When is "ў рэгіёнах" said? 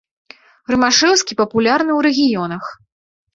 1.97-2.63